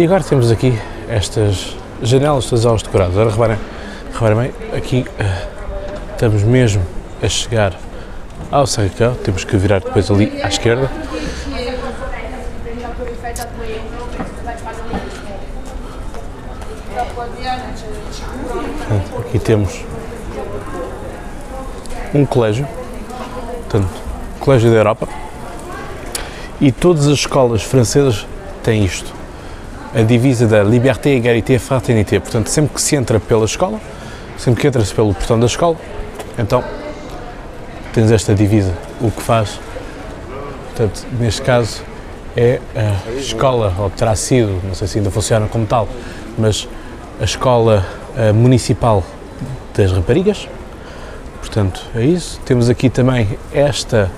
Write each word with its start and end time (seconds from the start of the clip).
E 0.00 0.04
agora 0.04 0.24
temos 0.24 0.50
aqui 0.50 0.80
estas 1.10 1.76
janelas 2.02 2.46
todas 2.46 2.64
elas 2.64 2.82
decoradas. 2.82 3.14
Agora 3.18 3.30
reparem, 3.30 3.58
reparem 4.14 4.38
bem, 4.38 4.52
aqui 4.74 5.04
uh, 5.06 6.12
estamos 6.12 6.42
mesmo 6.42 6.82
a 7.22 7.28
chegar 7.28 7.76
ao 8.50 8.66
Sacré, 8.66 9.10
temos 9.22 9.44
que 9.44 9.58
virar 9.58 9.80
depois 9.80 10.10
ali 10.10 10.40
à 10.42 10.48
esquerda. 10.48 10.90
Portanto, 18.78 19.18
aqui 19.18 19.38
temos 19.38 19.84
um 22.14 22.24
colégio, 22.24 22.66
portanto, 23.68 23.90
Colégio 24.38 24.70
da 24.70 24.76
Europa, 24.78 25.06
e 26.58 26.72
todas 26.72 27.06
as 27.06 27.18
escolas 27.18 27.62
francesas 27.62 28.26
têm 28.62 28.82
isto. 28.82 29.19
A 29.92 30.02
divisa 30.02 30.46
da 30.46 30.62
Liberté, 30.62 31.10
Égalité, 31.10 31.58
Fraternité. 31.58 32.20
Portanto, 32.20 32.48
sempre 32.48 32.74
que 32.74 32.80
se 32.80 32.94
entra 32.94 33.18
pela 33.18 33.44
escola, 33.44 33.80
sempre 34.38 34.60
que 34.60 34.66
entra-se 34.68 34.94
pelo 34.94 35.12
portão 35.12 35.38
da 35.38 35.46
escola, 35.46 35.76
então 36.38 36.62
tens 37.92 38.10
esta 38.12 38.34
divisa, 38.34 38.72
o 39.00 39.10
que 39.10 39.20
faz, 39.20 39.58
portanto, 40.68 41.04
neste 41.18 41.42
caso, 41.42 41.82
é 42.36 42.60
a 42.76 43.18
escola, 43.18 43.74
ou 43.78 43.90
terá 43.90 44.14
sido, 44.14 44.60
não 44.64 44.74
sei 44.74 44.86
se 44.86 44.98
ainda 44.98 45.10
funciona 45.10 45.48
como 45.48 45.66
tal, 45.66 45.88
mas 46.38 46.68
a 47.20 47.24
escola 47.24 47.84
uh, 48.16 48.32
municipal 48.32 49.02
das 49.74 49.90
raparigas. 49.90 50.48
Portanto, 51.40 51.84
é 51.94 52.04
isso. 52.04 52.40
Temos 52.44 52.68
aqui 52.68 52.88
também 52.88 53.36
esta 53.52 54.10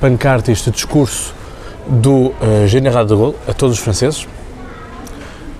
pancarta, 0.00 0.52
este 0.52 0.70
discurso 0.70 1.34
do 1.88 2.28
uh, 2.28 2.66
General 2.66 3.04
de 3.04 3.16
Gaulle 3.16 3.36
a 3.48 3.52
todos 3.52 3.78
os 3.78 3.82
franceses. 3.82 4.28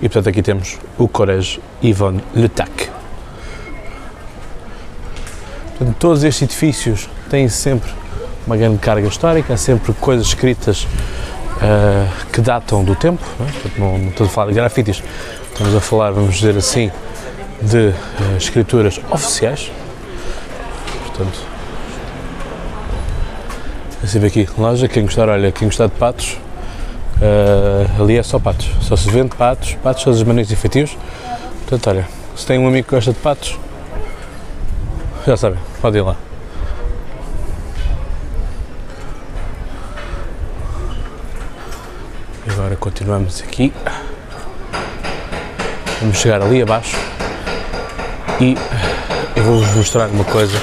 E, 0.03 0.09
portanto, 0.09 0.27
aqui 0.27 0.41
temos 0.41 0.77
o 0.97 1.07
Collège 1.07 1.61
Yvonne 1.81 2.21
Le 2.35 2.49
Tac. 2.49 2.89
Portanto, 5.77 5.95
todos 5.97 6.25
estes 6.25 6.41
edifícios 6.41 7.07
têm 7.29 7.47
sempre 7.47 7.89
uma 8.45 8.57
grande 8.57 8.79
carga 8.79 9.07
histórica, 9.07 9.53
há 9.53 9.57
sempre 9.57 9.93
coisas 9.93 10.27
escritas 10.27 10.83
uh, 10.83 12.25
que 12.33 12.41
datam 12.41 12.83
do 12.83 12.97
tempo. 12.97 13.23
Não, 13.39 13.47
é? 13.47 13.51
Portanto, 13.53 13.79
não, 13.79 13.97
não 13.97 14.09
estou 14.09 14.25
a 14.25 14.29
falar 14.29 14.47
de 14.49 14.55
grafites, 14.55 15.01
estamos 15.53 15.73
a 15.73 15.79
falar, 15.79 16.11
vamos 16.11 16.35
dizer 16.35 16.57
assim, 16.57 16.91
de 17.61 17.87
uh, 17.87 18.37
escrituras 18.37 18.99
oficiais. 19.09 19.71
Portanto, 21.05 21.39
assim 24.03 24.25
aqui, 24.25 24.49
loja, 24.57 24.89
quem 24.89 25.03
gostar, 25.03 25.29
olha, 25.29 25.49
quem 25.49 25.65
gostar 25.65 25.87
de 25.87 25.93
patos, 25.93 26.37
uh, 27.23 28.01
ali 28.01 28.17
é 28.17 28.23
só 28.23 28.37
patos, 28.37 28.69
só 28.81 28.95
se 28.95 29.09
vende 29.09 29.35
patos, 29.35 29.75
patos, 29.81 30.03
todos 30.03 30.19
os 30.19 30.27
maninhos 30.27 30.51
efetivos. 30.51 30.97
Portanto, 31.61 31.89
olha, 31.89 32.07
se 32.35 32.45
tem 32.45 32.59
um 32.59 32.67
amigo 32.67 32.87
que 32.87 32.95
gosta 32.95 33.13
de 33.13 33.19
patos, 33.19 33.57
já 35.25 35.37
sabem, 35.37 35.59
pode 35.81 35.97
ir 35.97 36.01
lá. 36.01 36.15
E 42.45 42.51
agora 42.51 42.75
continuamos 42.75 43.41
aqui. 43.41 43.73
Vamos 46.01 46.17
chegar 46.17 46.41
ali 46.41 46.61
abaixo 46.61 46.97
e 48.41 48.57
eu 49.37 49.43
vou-vos 49.43 49.73
mostrar 49.73 50.09
uma 50.09 50.25
coisa 50.25 50.59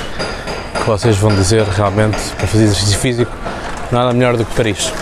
que 0.74 0.86
vocês 0.86 1.16
vão 1.16 1.34
dizer 1.34 1.62
realmente 1.64 2.18
para 2.36 2.46
fazer 2.46 2.64
exercício 2.64 2.98
físico 2.98 3.32
nada 3.90 4.12
melhor 4.12 4.36
do 4.36 4.44
que 4.44 4.54
Paris. 4.54 4.92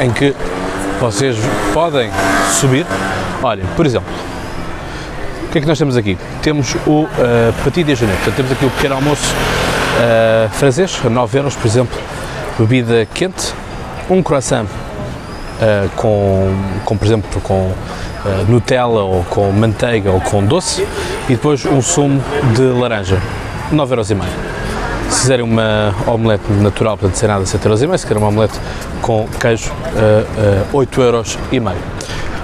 Em 0.00 0.10
que 0.10 0.34
vocês 0.98 1.36
podem 1.74 2.10
subir. 2.58 2.86
Olhem, 3.42 3.64
por 3.76 3.84
exemplo, 3.84 4.10
o 5.44 5.48
que 5.50 5.58
é 5.58 5.60
que 5.60 5.66
nós 5.66 5.78
temos 5.78 5.96
aqui? 5.96 6.16
Temos 6.42 6.74
o 6.86 7.02
uh, 7.02 7.08
Petit 7.64 7.84
Déjeuner, 7.84 8.16
portanto 8.16 8.36
temos 8.36 8.52
aqui 8.52 8.64
o 8.64 8.70
pequeno 8.70 8.94
almoço 8.94 9.34
uh, 9.34 10.48
francês, 10.50 10.98
a 11.04 11.10
9 11.10 11.38
euros, 11.38 11.54
por 11.54 11.66
exemplo, 11.66 11.98
bebida 12.58 13.06
quente, 13.12 13.52
um 14.08 14.22
croissant 14.22 14.64
uh, 14.64 15.88
com, 15.96 16.54
com, 16.84 16.96
por 16.96 17.06
exemplo, 17.06 17.40
com 17.42 17.72
Nutella 18.48 19.02
ou 19.02 19.24
com 19.24 19.50
manteiga 19.50 20.10
ou 20.10 20.20
com 20.20 20.44
doce 20.44 20.86
e 21.28 21.32
depois 21.32 21.64
um 21.64 21.82
sumo 21.82 22.22
de 22.54 22.62
laranja, 22.62 23.20
9 23.72 23.92
euros. 23.92 24.10
Se 25.10 25.22
quiserem 25.22 25.44
uma 25.44 25.94
omelete 26.06 26.50
natural, 26.52 26.96
portanto, 26.96 27.16
sem 27.16 27.28
nada, 27.28 27.44
7 27.44 27.64
euros 27.66 27.82
e 27.82 27.86
meio, 27.86 27.98
se 27.98 28.06
quiserem 28.06 28.22
uma 28.22 28.30
omelete 28.30 28.58
com 29.02 29.28
queijo, 29.40 29.70
uh, 29.70 30.72
uh, 30.72 30.78
8 30.78 31.00
euros 31.02 31.38
e 31.50 31.58
meio. 31.58 31.80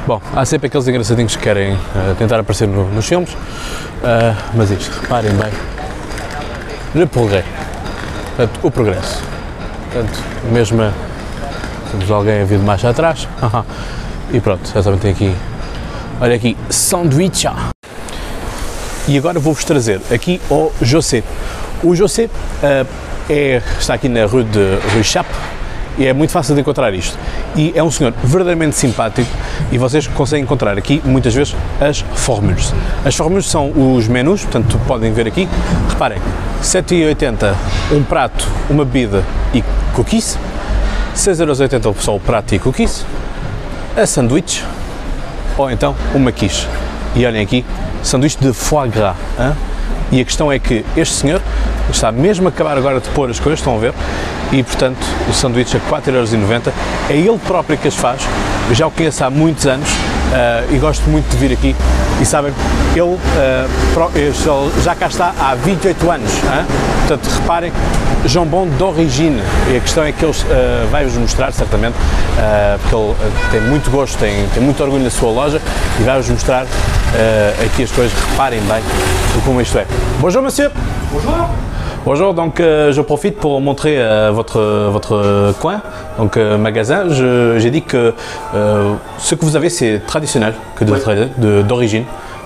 Bom, 0.06 0.20
há 0.34 0.44
sempre 0.44 0.66
aqueles 0.66 0.86
engraçadinhos 0.86 1.36
que 1.36 1.42
querem 1.42 1.74
uh, 1.74 1.78
tentar 2.18 2.40
aparecer 2.40 2.66
no, 2.66 2.88
nos 2.90 3.06
filmes, 3.06 3.30
uh, 3.32 3.36
mas 4.54 4.70
isto, 4.70 4.90
reparem 5.00 5.30
bem, 5.32 5.50
le 6.94 7.06
portanto, 7.06 8.60
o 8.62 8.70
progresso. 8.70 9.22
Portanto, 9.92 10.22
mesma, 10.52 10.92
temos 11.90 12.10
alguém 12.10 12.42
a 12.42 12.44
vir 12.44 12.58
de 12.58 12.64
marcha 12.64 12.90
atrás, 12.90 13.28
e 14.32 14.40
pronto, 14.40 14.68
já 14.74 14.96
tem 14.96 15.12
aqui, 15.12 15.34
olha 16.20 16.34
aqui, 16.34 16.56
sanduíche. 16.68 17.48
E 19.08 19.16
agora 19.16 19.38
vou-vos 19.38 19.64
trazer 19.64 20.00
aqui 20.12 20.40
o 20.50 20.72
José. 20.82 21.22
O 21.82 21.94
José 21.94 22.24
uh, 22.24 22.86
é, 23.28 23.62
está 23.78 23.94
aqui 23.94 24.08
na 24.08 24.24
rue 24.26 24.44
de 24.44 24.78
Rue 24.94 25.04
Chape, 25.04 25.34
e 25.98 26.06
é 26.06 26.12
muito 26.12 26.30
fácil 26.30 26.54
de 26.54 26.60
encontrar 26.60 26.92
isto. 26.92 27.18
E 27.54 27.72
é 27.74 27.82
um 27.82 27.90
senhor 27.90 28.12
verdadeiramente 28.22 28.76
simpático 28.76 29.28
e 29.72 29.78
vocês 29.78 30.06
conseguem 30.06 30.44
encontrar 30.44 30.76
aqui 30.76 31.00
muitas 31.04 31.34
vezes 31.34 31.56
as 31.80 32.00
formules. 32.14 32.72
As 33.04 33.14
formules 33.14 33.46
são 33.46 33.70
os 33.70 34.06
menus, 34.06 34.42
portanto 34.42 34.78
podem 34.86 35.12
ver 35.12 35.26
aqui. 35.26 35.48
Reparem, 35.88 36.18
7,80 36.62 37.54
um 37.92 38.02
prato, 38.02 38.46
uma 38.68 38.84
bebida 38.84 39.24
e 39.54 39.64
cookies. 39.94 40.38
6,80€ 41.14 41.96
só 42.00 42.14
o 42.14 42.20
prato 42.20 42.54
e 42.54 42.58
cookies. 42.58 43.06
A 43.96 44.06
sanduíche 44.06 44.62
ou 45.56 45.70
então 45.70 45.96
uma 46.14 46.30
quiche. 46.30 46.66
E 47.16 47.24
olhem 47.24 47.42
aqui, 47.42 47.64
sanduíche 48.02 48.36
de 48.38 48.52
foie 48.52 48.90
gras. 48.90 49.16
Hein? 49.40 49.52
E 50.12 50.20
a 50.20 50.24
questão 50.24 50.52
é 50.52 50.58
que 50.58 50.84
este 50.96 51.14
senhor 51.14 51.40
está 51.90 52.12
mesmo 52.12 52.46
a 52.46 52.50
acabar 52.50 52.76
agora 52.76 53.00
de 53.00 53.08
pôr 53.08 53.30
as 53.30 53.40
coisas, 53.40 53.58
estão 53.58 53.76
a 53.76 53.78
ver, 53.78 53.94
e 54.52 54.62
portanto 54.62 54.98
o 55.28 55.32
sanduíche 55.32 55.76
a 55.76 55.80
4,90€, 55.80 56.72
é 57.10 57.16
ele 57.16 57.38
próprio 57.38 57.78
que 57.78 57.88
as 57.88 57.94
faz, 57.94 58.22
eu 58.68 58.74
já 58.74 58.86
o 58.86 58.90
conheço 58.90 59.24
há 59.24 59.30
muitos 59.30 59.66
anos 59.66 59.88
uh, 59.88 60.74
e 60.74 60.78
gosto 60.78 61.08
muito 61.08 61.28
de 61.30 61.36
vir 61.36 61.52
aqui 61.52 61.74
e 62.20 62.24
sabem, 62.24 62.52
ele, 62.94 63.02
uh, 63.02 63.20
já 64.82 64.94
cá 64.94 65.06
está 65.06 65.34
há 65.38 65.54
28 65.54 66.10
anos, 66.10 66.32
hein? 66.32 66.95
Portanto 67.06 67.28
reparem, 67.40 67.72
jambon 68.24 68.66
d'origine, 68.78 69.40
e 69.72 69.76
a 69.76 69.80
questão 69.80 70.04
é 70.04 70.12
que 70.12 70.24
ele 70.24 70.32
uh, 70.32 70.88
vai-vos 70.90 71.16
mostrar 71.16 71.52
certamente, 71.52 71.94
porque 72.82 72.96
ele 72.96 73.14
tem 73.52 73.60
muito 73.60 73.90
gosto, 73.90 74.18
tem, 74.18 74.46
tem 74.48 74.62
muito 74.62 74.82
orgulho 74.82 75.04
na 75.04 75.10
sua 75.10 75.30
loja 75.30 75.60
e 76.00 76.02
vai-vos 76.02 76.28
mostrar 76.28 76.66
aqui 77.64 77.84
as 77.84 77.90
coisas, 77.92 78.12
reparem 78.30 78.60
bem 78.60 78.82
como 79.44 79.60
isto 79.60 79.78
é. 79.78 79.86
Bonjour 80.20 80.42
monsieur 80.42 80.70
Bonjour 81.12 81.48
Bonjour, 82.06 82.34
donc 82.34 82.60
euh, 82.60 82.92
je 82.92 83.00
profite 83.00 83.36
pour 83.36 83.60
montrer 83.60 83.96
euh, 83.98 84.30
votre, 84.32 84.60
votre 84.92 85.52
coin, 85.60 85.82
donc 86.18 86.36
euh, 86.36 86.56
magasin. 86.56 87.08
J'ai 87.58 87.68
dit 87.68 87.82
que 87.82 88.14
ce 89.18 89.34
que 89.34 89.44
vous 89.44 89.56
avez 89.56 89.68
c'est 89.68 90.02
traditionnel, 90.06 90.54
que 90.76 90.84
d'origine. 90.84 92.04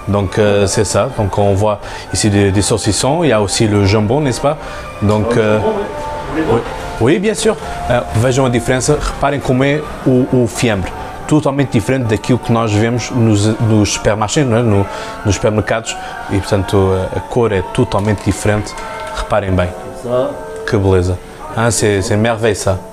Donc 0.08 0.38
euh, 0.38 0.66
c'est 0.66 0.84
ça, 0.84 1.08
donc 1.16 1.38
on 1.38 1.54
voit 1.54 1.80
ici 2.12 2.30
des, 2.30 2.50
des, 2.50 2.62
saucissons, 2.62 3.22
il 3.22 3.28
y 3.28 3.32
a 3.32 3.40
aussi 3.40 3.66
le 3.66 3.84
jambon, 3.84 4.20
n'est-ce 4.20 4.40
pas 4.40 4.56
Donc, 5.02 5.26
oui. 5.36 6.60
oui. 7.00 7.18
bien 7.18 7.34
sûr. 7.34 7.56
vejam 8.16 8.46
a 8.46 8.48
diferença, 8.48 8.96
reparem 9.00 9.40
como 9.40 9.64
é 9.64 9.80
o, 10.06 10.26
o 10.32 10.46
fiambre. 10.46 10.90
Totalmente 11.28 11.70
diferente 11.72 12.08
daquilo 12.08 12.38
que 12.38 12.52
nós 12.52 12.72
vemos 12.72 13.10
nos, 13.12 13.46
nos 13.60 13.92
supermarchés, 13.92 14.44
é? 14.44 14.48
no, 14.48 14.84
nos 15.24 15.34
supermercados, 15.36 15.96
e 16.30 16.38
portanto 16.38 16.90
a 17.14 17.20
cor 17.20 17.52
é 17.52 17.62
totalmente 17.72 18.24
diferente. 18.24 18.74
Reparem 19.16 19.52
bem. 19.52 19.68
Que 20.68 20.76
beleza. 20.76 21.16
Ah, 21.56 21.70
c'est 21.70 22.16
merveille 22.16 22.56
ça. 22.56 22.89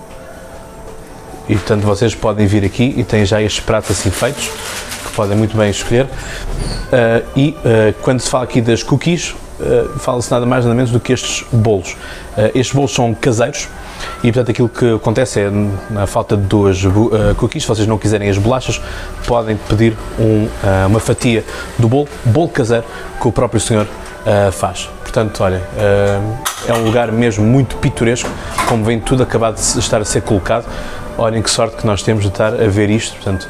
E 1.49 1.55
portanto 1.55 1.83
vocês 1.83 2.13
podem 2.13 2.45
vir 2.45 2.65
aqui 2.65 2.93
e 2.97 3.03
têm 3.03 3.25
já 3.25 3.41
estes 3.41 3.63
pratos 3.63 3.91
assim 3.91 4.09
feitos, 4.09 4.49
que 5.05 5.11
podem 5.15 5.37
muito 5.37 5.55
bem 5.55 5.69
escolher. 5.69 6.05
Uh, 6.05 7.25
e 7.35 7.49
uh, 7.49 7.93
quando 8.01 8.19
se 8.19 8.29
fala 8.29 8.43
aqui 8.43 8.61
das 8.61 8.83
cookies, 8.83 9.33
uh, 9.59 9.99
fala-se 9.99 10.29
nada 10.31 10.45
mais 10.45 10.65
nada 10.65 10.75
menos 10.75 10.91
do 10.91 10.99
que 10.99 11.13
estes 11.13 11.45
bolos. 11.51 11.95
estes 12.53 12.73
bolos 12.73 12.93
são 12.93 13.13
caseiros 13.13 13.67
e 14.19 14.31
portanto 14.31 14.51
aquilo 14.51 14.69
que 14.69 14.93
acontece 14.93 15.39
é, 15.39 15.49
na 15.89 16.05
falta 16.05 16.37
de 16.37 16.43
duas 16.43 16.83
cookies, 17.37 17.63
se 17.63 17.67
vocês 17.67 17.87
não 17.87 17.97
quiserem 17.97 18.29
as 18.29 18.37
bolachas, 18.37 18.79
podem 19.25 19.57
pedir 19.67 19.97
um, 20.19 20.47
uma 20.85 20.99
fatia 20.99 21.43
do 21.79 21.87
bolo, 21.87 22.07
bolo 22.23 22.49
caseiro, 22.49 22.85
que 23.19 23.27
o 23.27 23.31
próprio 23.31 23.59
senhor 23.59 23.87
faz. 24.51 24.87
Portanto, 25.01 25.41
olha, 25.41 25.63
é 26.67 26.73
um 26.73 26.83
lugar 26.83 27.11
mesmo 27.11 27.43
muito 27.43 27.77
pitoresco, 27.77 28.29
como 28.69 28.83
vem 28.83 28.99
tudo 28.99 29.23
acabado 29.23 29.55
de 29.55 29.79
estar 29.79 29.99
a 29.99 30.05
ser 30.05 30.21
colocado. 30.21 30.65
Olhem 31.17 31.41
que 31.41 31.49
sorte 31.49 31.77
que 31.77 31.85
nós 31.85 32.03
temos 32.03 32.23
de 32.23 32.29
estar 32.29 32.53
a 32.53 32.67
ver 32.67 32.89
isto, 32.89 33.15
portanto, 33.15 33.47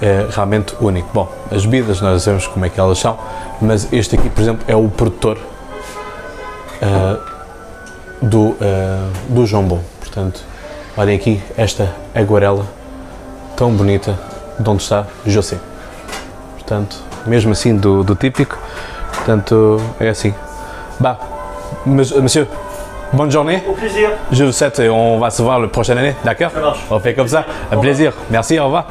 é 0.00 0.26
realmente 0.30 0.74
único. 0.80 1.08
Bom, 1.12 1.30
as 1.50 1.64
bebidas 1.64 2.00
nós 2.00 2.22
sabemos 2.22 2.46
como 2.46 2.64
é 2.64 2.68
que 2.68 2.78
elas 2.78 2.98
são, 2.98 3.18
mas 3.60 3.92
este 3.92 4.16
aqui, 4.16 4.28
por 4.28 4.42
exemplo, 4.42 4.64
é 4.68 4.74
o 4.74 4.88
produtor 4.88 5.38
uh, 6.82 7.18
do, 8.20 8.48
uh, 8.48 8.56
do 9.28 9.46
jambon. 9.46 9.80
Portanto, 10.00 10.40
olhem 10.96 11.16
aqui 11.16 11.42
esta 11.56 11.94
aguarela 12.14 12.66
tão 13.56 13.70
bonita 13.72 14.18
de 14.58 14.68
onde 14.68 14.82
está 14.82 15.06
José. 15.26 15.58
Portanto, 16.54 16.96
mesmo 17.26 17.52
assim 17.52 17.76
do, 17.76 18.02
do 18.02 18.14
típico, 18.14 18.58
portanto, 19.14 19.80
é 20.00 20.08
assim. 20.08 20.34
Bah, 20.98 21.18
monsieur, 21.84 22.48
bonne 23.12 23.30
journée. 23.30 23.62
Au 23.68 23.72
plaisir. 23.72 24.10
Je 24.32 24.44
vous 24.44 24.52
souhaite, 24.52 24.80
on 24.80 25.18
va 25.18 25.30
se 25.30 25.42
voir 25.42 25.60
le 25.60 25.68
prochaine 25.68 25.98
année, 25.98 26.14
d'accord 26.24 26.50
Ça 26.52 26.60
marche. 26.60 26.80
On 26.90 26.98
fait 27.00 27.14
comme 27.14 27.28
ça. 27.28 27.44
Un 27.70 27.78
plaisir. 27.78 28.12
Merci, 28.30 28.58
au 28.58 28.64
revoir. 28.64 28.86